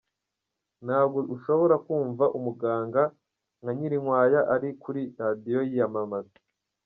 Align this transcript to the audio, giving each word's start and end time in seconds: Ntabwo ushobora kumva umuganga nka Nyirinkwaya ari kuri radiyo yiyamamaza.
Ntabwo 0.85 1.19
ushobora 1.35 1.75
kumva 1.85 2.25
umuganga 2.37 3.01
nka 3.61 3.71
Nyirinkwaya 3.77 4.39
ari 4.53 4.69
kuri 4.83 5.01
radiyo 5.21 5.59
yiyamamaza. 5.69 6.37